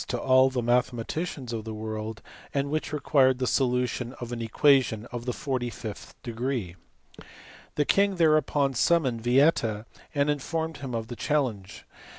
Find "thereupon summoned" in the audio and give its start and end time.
8.15-9.21